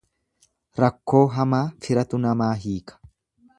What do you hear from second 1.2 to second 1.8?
hamaa